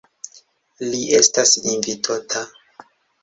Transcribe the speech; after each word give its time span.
Li 0.93 1.01
estas 1.17 1.53
invitota. 1.73 2.43